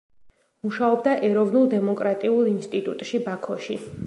[0.67, 3.83] მუშაობდა ეროვნულ დემოკრატიულ ინსტიტუტში, ბაქოში.